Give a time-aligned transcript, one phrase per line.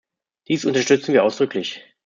[0.47, 1.83] Dies unterstützen wir ausdrücklich.